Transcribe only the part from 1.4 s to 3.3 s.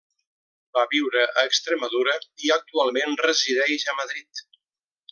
Extremadura i actualment